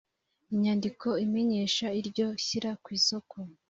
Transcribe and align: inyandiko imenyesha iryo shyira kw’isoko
inyandiko 0.53 1.07
imenyesha 1.25 1.87
iryo 1.99 2.27
shyira 2.45 2.71
kw’isoko 2.83 3.35